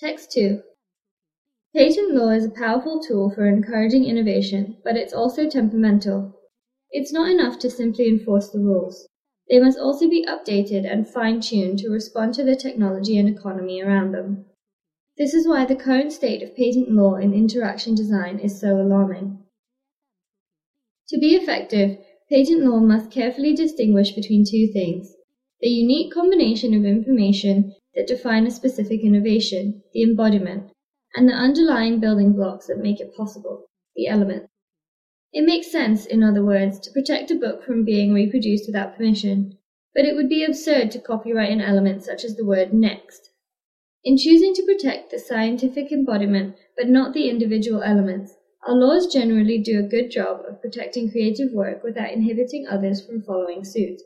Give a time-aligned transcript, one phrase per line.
[0.00, 0.62] Text 2.
[1.74, 6.38] Patent law is a powerful tool for encouraging innovation, but it's also temperamental.
[6.92, 9.08] It's not enough to simply enforce the rules.
[9.50, 13.82] They must also be updated and fine tuned to respond to the technology and economy
[13.82, 14.46] around them.
[15.16, 19.42] This is why the current state of patent law in interaction design is so alarming.
[21.08, 21.98] To be effective,
[22.30, 25.12] patent law must carefully distinguish between two things
[25.60, 30.70] the unique combination of information that define a specific innovation, the embodiment,
[31.16, 33.66] and the underlying building blocks that make it possible,
[33.96, 34.46] the elements.
[35.32, 39.58] It makes sense, in other words, to protect a book from being reproduced without permission,
[39.96, 43.30] but it would be absurd to copyright an element such as the word next.
[44.04, 48.32] In choosing to protect the scientific embodiment but not the individual elements,
[48.68, 53.22] our laws generally do a good job of protecting creative work without inhibiting others from
[53.22, 54.00] following suit.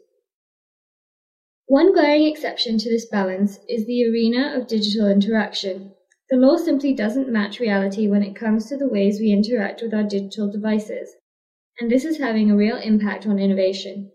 [1.73, 5.95] One glaring exception to this balance is the arena of digital interaction.
[6.29, 9.95] The law simply doesn't match reality when it comes to the ways we interact with
[9.95, 11.17] our digital devices,
[11.81, 14.13] and this is having a real impact on innovation.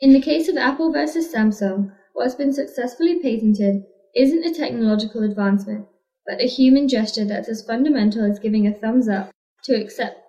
[0.00, 3.82] In the case of Apple versus Samsung, what's been successfully patented
[4.14, 5.88] isn't a technological advancement,
[6.24, 9.32] but a human gesture that's as fundamental as giving a thumbs up
[9.64, 10.20] to accept.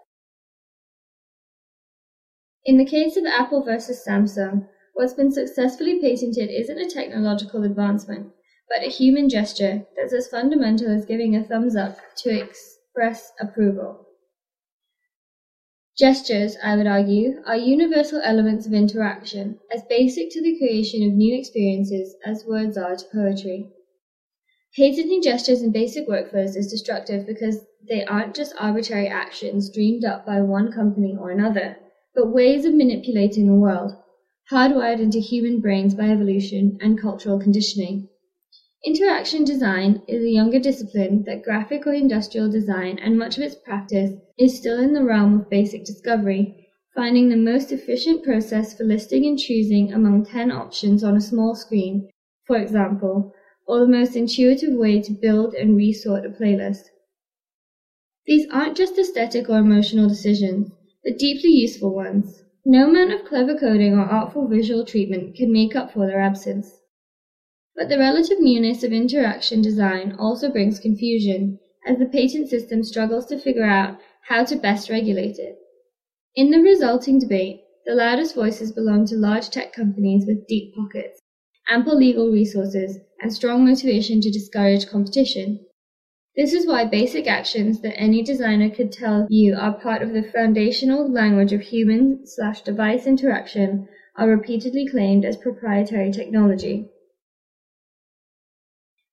[2.65, 8.31] In the case of Apple versus Samsung, what's been successfully patented isn't a technological advancement,
[8.69, 14.07] but a human gesture that's as fundamental as giving a thumbs up to express approval.
[15.97, 21.13] Gestures, I would argue, are universal elements of interaction, as basic to the creation of
[21.15, 23.71] new experiences as words are to poetry.
[24.75, 30.25] Patenting gestures in basic workflows is destructive because they aren't just arbitrary actions dreamed up
[30.25, 31.77] by one company or another,
[32.13, 33.95] but ways of manipulating the world,
[34.51, 38.09] hardwired into human brains by evolution and cultural conditioning.
[38.85, 43.55] Interaction design is a younger discipline that graphic or industrial design and much of its
[43.55, 48.83] practice is still in the realm of basic discovery, finding the most efficient process for
[48.83, 52.07] listing and choosing among 10 options on a small screen,
[52.45, 53.33] for example,
[53.67, 56.83] or the most intuitive way to build and resort a playlist.
[58.27, 60.71] These aren't just aesthetic or emotional decisions,
[61.05, 62.42] but deeply useful ones.
[62.65, 66.79] No amount of clever coding or artful visual treatment can make up for their absence.
[67.75, 73.25] But the relative newness of interaction design also brings confusion, as the patent system struggles
[73.25, 75.57] to figure out how to best regulate it.
[76.35, 81.19] In the resulting debate, the loudest voices belong to large tech companies with deep pockets,
[81.69, 85.59] ample legal resources, and strong motivation to discourage competition.
[86.35, 90.23] This is why basic actions that any designer could tell you are part of the
[90.23, 96.89] foundational language of human slash device interaction are repeatedly claimed as proprietary technology.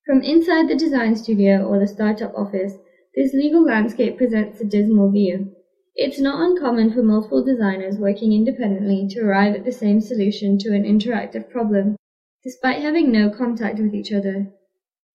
[0.06, 2.72] From inside the design studio or the startup office,
[3.14, 5.52] this legal landscape presents a dismal view.
[5.94, 10.74] It's not uncommon for multiple designers working independently to arrive at the same solution to
[10.74, 11.96] an interactive problem,
[12.42, 14.50] despite having no contact with each other.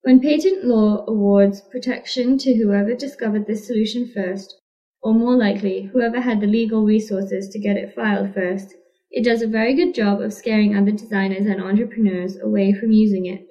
[0.05, 4.55] When patent law awards protection to whoever discovered this solution first,
[5.01, 8.75] or more likely, whoever had the legal resources to get it filed first,
[9.09, 13.25] it does a very good job of scaring other designers and entrepreneurs away from using
[13.25, 13.47] it.